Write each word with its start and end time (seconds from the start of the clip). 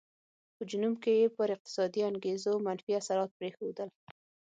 په 0.55 0.63
جنوب 0.69 0.95
کې 1.03 1.13
یې 1.19 1.27
پر 1.37 1.47
اقتصادي 1.55 2.01
انګېزو 2.09 2.53
منفي 2.65 2.91
اثرات 2.99 3.29
پرېښودل. 3.39 3.89